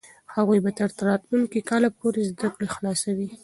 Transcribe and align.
هغوی 0.33 0.59
به 0.63 0.71
تر 0.77 0.89
راتلونکي 1.09 1.59
کاله 1.69 1.89
پورې 1.99 2.21
زده 2.29 2.47
کړې 2.55 2.67
خلاصوي. 2.75 3.29